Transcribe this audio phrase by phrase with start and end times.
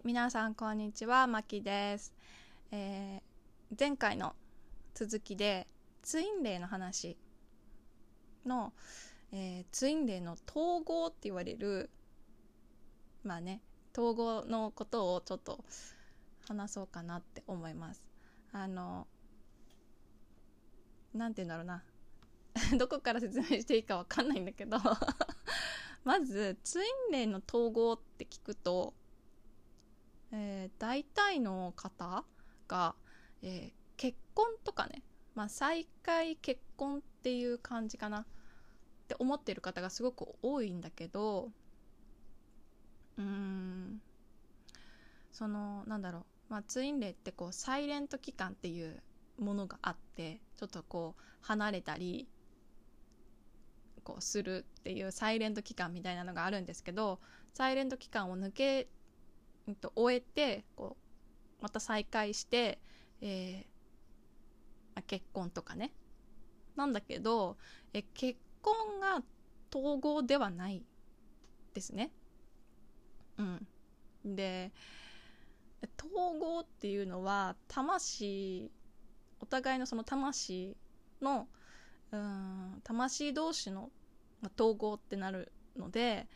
[0.00, 2.12] い、皆さんこんにちは、まきです。
[2.72, 3.30] えー
[3.78, 4.34] 前回の
[4.94, 5.68] 続きで
[6.02, 7.16] ツインレイの話
[8.44, 8.72] の、
[9.30, 11.88] えーツインレイの統合って言われる
[13.22, 13.60] まあね
[13.96, 15.64] 統合のことをちょっと
[16.48, 18.02] 話そうかなって思います。
[18.52, 19.06] あの
[21.14, 21.84] なんて言うんだろうな
[22.78, 24.78] どこから説明していいかわかんないんだけど
[26.04, 28.94] まずツインレイの統合って聞くと、
[30.32, 32.24] えー大体の方
[32.68, 32.94] が、
[33.42, 35.02] えー結婚とかね、
[35.34, 38.20] まあ、再会結婚っていう感じかな。
[38.20, 38.24] っ
[39.10, 41.50] て思ってる方がすごく多いんだけど
[43.18, 44.00] うーん
[45.32, 49.02] そのなんだろう、まあ、ツインレイってこうサイレント期間っていう
[49.38, 52.28] ものがあってちょっとこう離れたり
[54.04, 57.18] こうするっていうサイレント期間みたいなのがあるんですけど
[57.52, 58.88] サイレント期間を抜け、
[59.70, 60.96] うんと、終えてこ
[61.60, 62.78] うまた再会して、
[63.20, 63.70] えー
[64.96, 65.92] まあ結婚とかね
[66.74, 67.56] なんだけど
[67.92, 69.22] え結婚が
[69.72, 70.82] 統合ではない
[71.74, 72.10] ですね。
[73.38, 73.66] うん、
[74.24, 74.72] で
[75.98, 78.70] 統合っていうのは魂
[79.38, 80.76] お互いのその魂
[81.22, 81.46] の
[82.10, 83.90] うん魂同士の
[84.42, 86.26] ま統合ってなるので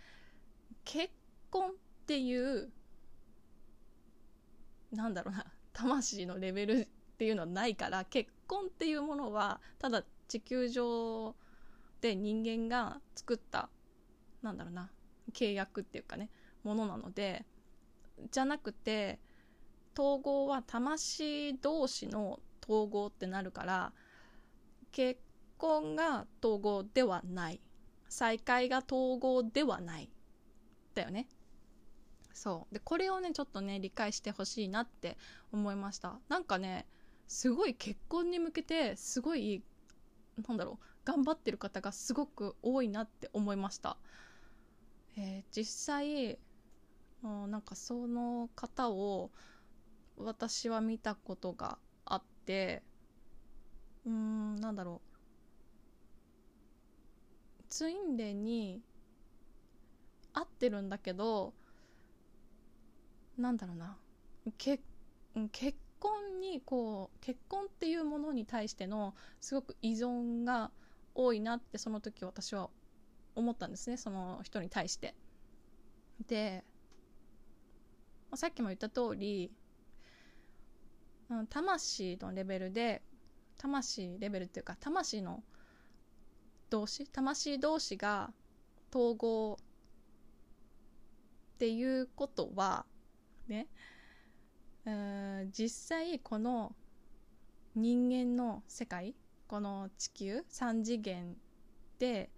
[0.85, 1.13] 結
[1.51, 1.73] 婚っ
[2.07, 2.71] ていう
[4.95, 6.87] なんだろうな魂のレベルっ
[7.19, 11.34] ていうのはないから結婚っていうものはただ地球上
[12.01, 13.69] で人間が作った
[14.42, 14.91] なんだろうな
[15.33, 16.31] 契約っていうかね
[16.62, 17.45] ものなので
[18.31, 19.19] じゃなくて
[19.98, 23.92] 統合は魂同士の統合ってなるから
[24.92, 25.20] 結
[25.58, 27.61] 婚が統合ではない。
[28.08, 30.08] 再会が統合ではない。
[30.95, 31.27] だよね。
[32.34, 32.74] そう。
[32.74, 35.17] でこれをねちょっとね理解してほしいなって
[35.52, 36.18] 思いました。
[36.28, 36.86] なんかね
[37.27, 39.62] すごい結婚に向けてすごい
[40.46, 43.96] なんだろう頑張ってる方がすごく多いなって思いました、
[45.17, 46.39] えー実際
[47.22, 49.30] うんなんかその方を
[50.16, 52.83] 私は見たことがあって
[54.05, 55.14] うーんなんだろう。
[57.68, 58.83] ツインレイに
[60.33, 61.55] 合ってるんだけど
[63.39, 63.96] なんだろうな
[64.58, 64.80] け
[65.52, 70.70] 結婚にこう結婚っていうものに対してのすごく依存が
[71.14, 72.68] 多いなってその時私は
[73.34, 75.14] 思ったんですねその人に対して。
[76.28, 76.62] で
[78.30, 79.51] まあさっきも言った通り、
[81.30, 83.02] うん、魂のレベルで
[83.56, 85.42] 魂レベルっていうか魂の
[86.70, 88.33] 同士魂同士が
[88.95, 89.58] 統合
[91.55, 92.84] っていうことは
[93.49, 93.67] ね。
[94.87, 96.75] うん実際この
[97.75, 99.15] 人間の世界
[99.49, 101.37] この地球3次元
[101.99, 102.31] で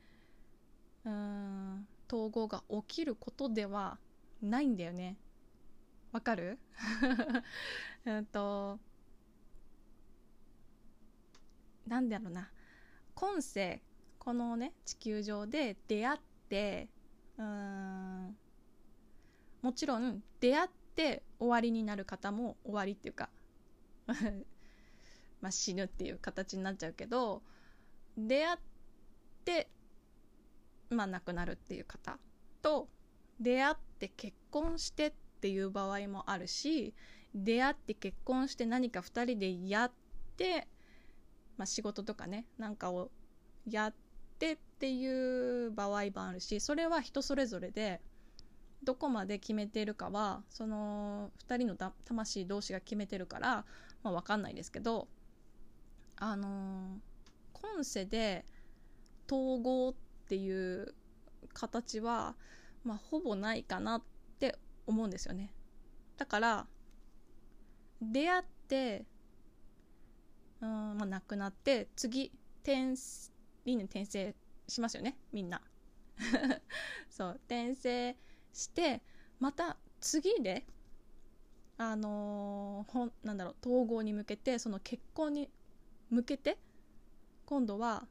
[1.05, 3.99] うん統合が起きることでは
[4.41, 5.17] ないんだよね。
[6.13, 6.59] わかる？
[8.07, 8.79] うんと
[11.87, 12.51] なんだろうな。
[13.15, 13.83] 今世
[14.19, 16.89] このね地球上で出会って
[17.39, 18.37] うん
[19.63, 23.29] もちろん出会って終わりになる方も終わりっていうか
[25.41, 27.43] まあ死ぬっていう形になっちゃうけど
[28.17, 28.59] 出会っ
[29.45, 29.69] て
[30.91, 32.19] まあ亡くなるっていう方
[32.63, 32.89] と
[33.41, 36.95] 出会って結婚してっていう場合もあるし
[37.35, 39.93] 出会って結婚して何か2人でやっ
[40.37, 40.67] て、
[41.59, 43.11] まあ、仕事とかねなんかを
[43.69, 43.95] やっ
[44.39, 48.01] てっていう場合もあるしそれは人それぞれで
[48.83, 53.65] どこまで決めてるかはその2人のだ魂同士が決めてるから、
[54.03, 55.09] まあ、分かんないですけど
[56.17, 57.17] あのー
[57.77, 58.45] 今世で
[59.31, 59.95] 統合っ
[60.29, 60.95] ていう
[61.53, 62.37] 形は、
[62.85, 64.03] まあ、ほぼないかなっ
[64.39, 65.53] て思うんですよね。
[66.17, 66.67] だから
[68.01, 69.05] 出会って
[70.61, 72.33] うん、まあ、亡くなって次
[72.63, 72.95] 転
[73.65, 74.35] 輪廻転生
[74.69, 75.61] しますよねみんな。
[77.11, 78.17] そう転生
[78.57, 79.03] して
[79.39, 80.67] また次で
[81.79, 85.51] あのーほんなんだろう統合に向けてその結婚に
[86.11, 86.59] 向けて
[87.45, 88.07] 今度は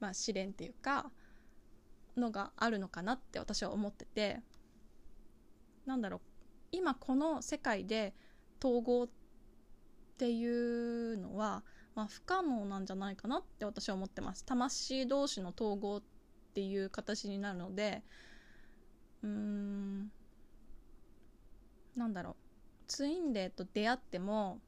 [0.00, 1.10] まあ試練っていうか
[2.16, 4.40] のがあるのかなって私は思ってて。
[5.86, 6.20] なんだろう
[6.72, 8.14] 今この世界で
[8.62, 9.08] 統合っ
[10.18, 11.64] ていうのは、
[11.94, 14.44] まあ、不可能なんじゃないかなって私は思ってます。
[14.44, 16.02] 魂同士の統合っ
[16.54, 18.02] ていう形になるので
[19.22, 20.12] うーん。
[21.96, 22.34] なんだろう。
[22.86, 24.60] ツインレイと出会っても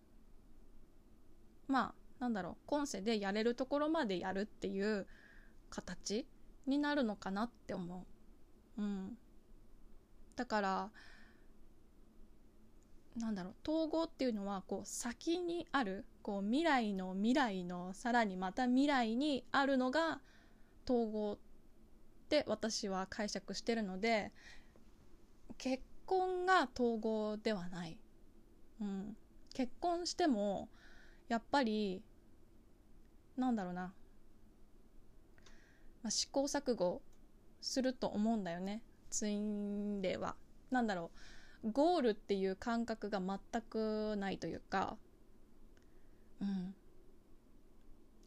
[1.66, 2.56] まあなんだろう。
[2.66, 5.06] 今世でやれるところまでやるっていう
[5.70, 6.26] 形
[6.66, 8.06] になるのかなって思
[8.76, 8.82] う。
[8.82, 9.18] うん、
[10.36, 10.90] だから
[13.16, 13.54] なんだろう。
[13.68, 20.20] 統合っていうのはこう先にあるこう未来の未来のさらにまた未来にあるのが
[20.88, 21.38] 統合
[22.32, 24.32] って私は解釈してるので
[25.58, 27.98] 結婚が統合ではない、
[28.80, 29.16] うん、
[29.52, 30.70] 結婚しても
[31.28, 32.02] やっぱり
[33.36, 33.92] なんだろうな、
[36.02, 37.02] まあ、試行錯誤
[37.60, 38.82] すると思うんだよね。
[39.08, 40.34] ツインレイは。
[40.70, 41.12] なんだろ
[41.62, 41.70] う。
[41.70, 44.96] ゴールっていう感覚が全くないというか。
[46.40, 46.74] うん。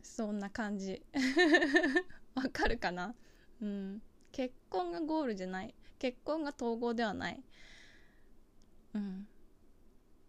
[0.01, 1.04] そんな感じ。
[2.34, 3.13] わかるかな？
[3.62, 4.02] うん。
[4.31, 5.74] 結婚がゴールじゃない。
[6.00, 7.44] 結婚が統合ではない。
[8.94, 9.28] うん。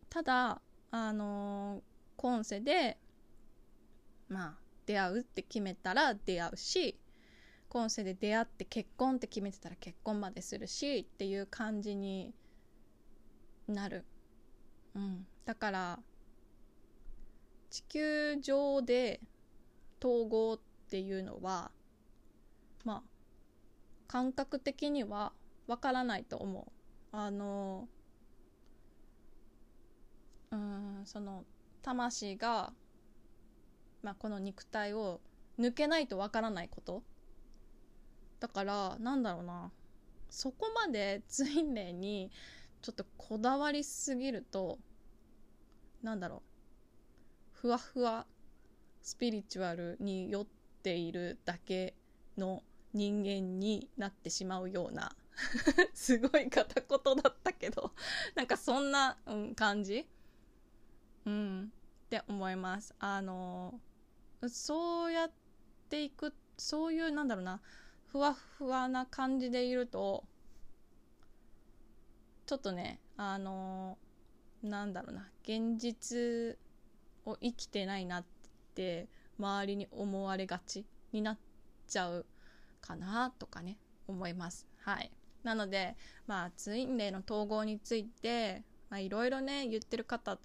[0.08, 1.82] ただあのー、
[2.16, 2.96] 今世で
[4.28, 4.54] まあ
[4.86, 6.98] 出会うって決めたら出会うし
[7.68, 12.32] 今世で出会って結婚って決めてたら結婚までするしっていう感じに
[13.68, 14.04] なる、
[14.94, 15.98] うん、だから
[17.68, 19.20] 地球上で
[20.02, 21.70] 統合っていうのは
[22.84, 23.15] まあ
[24.06, 25.32] 感覚的には
[25.66, 26.72] わからないと思う。
[27.12, 27.88] あの
[30.50, 31.44] うんその
[31.82, 32.72] 魂が
[34.06, 35.20] まあ、この肉体を
[35.58, 37.02] 抜けないとわからないこと。
[38.38, 39.72] だからなんだろうな。
[40.30, 42.30] そこまでツインレイに
[42.82, 44.78] ちょっとこだわりすぎると
[46.04, 46.40] なんだろう。
[47.50, 48.26] ふわふわ
[49.02, 50.46] スピリチュアルに酔っ
[50.84, 51.96] ているだけ
[52.38, 52.62] の
[52.96, 55.14] 人間になってしまうような
[55.92, 57.92] すごい片言だったけど
[58.34, 60.06] なんかそんな、うん、感じ？
[61.26, 61.72] うん
[62.06, 62.94] って思います。
[62.98, 63.80] あの
[64.48, 65.30] そうやっ
[65.90, 67.60] ていくそういうなんだろうな
[68.06, 70.24] ふわふわな感じでいると
[72.46, 73.98] ちょっとねあの
[74.62, 76.56] なんだろうな現実
[77.26, 78.24] を生きてないなっ
[78.74, 79.08] て
[79.38, 81.38] 周りに思われがちになっ
[81.86, 82.26] ちゃう
[82.86, 84.66] かなとかね思います。
[84.78, 85.10] はい。
[85.42, 85.96] なので
[86.26, 88.62] まあツインレイの統合について
[88.98, 90.38] いろいろね言ってる方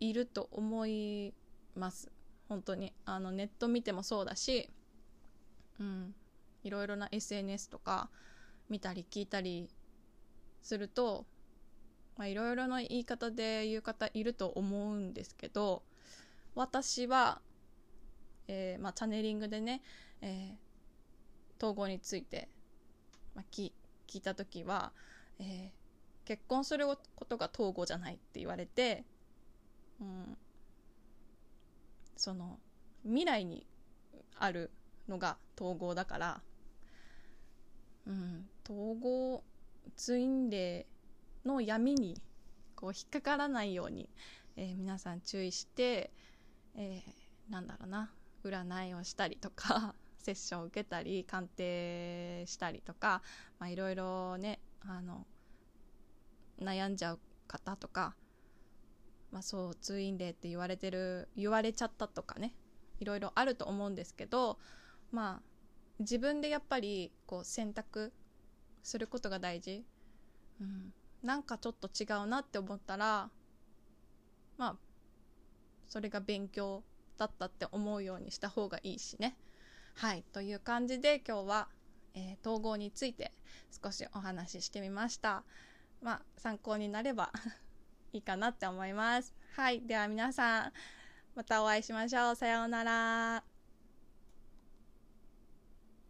[0.00, 1.34] いると思い
[1.74, 2.10] ます。
[2.48, 2.92] 本当に。
[3.04, 4.70] あのネット見てもそうだし、
[5.80, 6.14] うん、
[6.64, 8.08] いろいろな SNS とか
[8.68, 9.68] 見たり聞いたり
[10.62, 11.26] すると
[12.24, 15.82] いろいろな言い方で言う方いると思うんですけど
[16.54, 17.42] 私は、
[18.48, 19.82] えー、まあ、チャネリングでね、
[20.22, 20.65] えー、
[21.58, 22.48] 統合について、
[23.34, 23.72] まあ、聞
[24.06, 24.92] 聞いた時は、
[25.38, 29.04] えー、結婚することが統合じゃないって言われて、
[30.00, 30.36] うん、
[32.16, 32.58] その
[33.04, 33.66] 未来に
[34.38, 34.70] ある
[35.08, 36.40] のが統合だから、
[38.06, 39.42] うん、統合
[39.96, 40.86] ツインレ
[41.44, 42.20] イの闇に
[42.74, 44.08] こう引っかからないように、
[44.56, 46.10] えー、皆さん注意して、
[46.76, 48.10] えー、なんだろうな
[48.44, 49.94] 占いをしたりとか
[50.26, 53.22] セッションを受けたり鑑定したりとか
[53.64, 55.26] いろいろねあの
[56.60, 58.14] 悩んじゃう方とか
[59.32, 62.54] まあ、そう通院例って言われてる言われちゃったとかね
[63.00, 64.58] いろいろあると思うんですけど
[65.12, 65.42] まあ
[65.98, 68.12] 自分でやっぱりこう選択
[68.82, 69.84] することが大事、
[70.60, 70.92] うん、
[71.22, 73.28] なんかちょっと違うなって思ったら
[74.56, 74.76] まあ
[75.86, 76.82] それが勉強
[77.18, 79.36] だったって思うようにした方がいいしね。
[79.96, 81.68] はいという感じで今日は、
[82.14, 83.32] えー、統合について
[83.82, 85.42] 少しお話ししてみました
[86.02, 87.32] まあ参考になれば
[88.12, 89.34] いいかなって思います。
[89.56, 89.80] はい。
[89.82, 90.72] では皆さん、
[91.34, 92.34] またお会いしましょう。
[92.34, 93.55] さようなら。